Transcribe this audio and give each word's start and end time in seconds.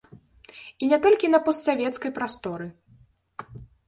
І 0.85 0.87
не 0.93 0.97
толькі 1.03 1.29
на 1.33 1.39
постсавецкай 1.49 2.11
прасторы. 2.17 2.67